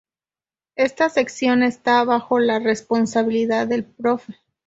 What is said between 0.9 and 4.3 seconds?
sección estaba bajo la responsabilidad del Prof.